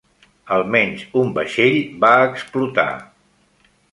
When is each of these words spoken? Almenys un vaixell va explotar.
Almenys 0.53 1.03
un 1.23 1.29
vaixell 1.35 1.77
va 2.05 2.11
explotar. 2.31 2.89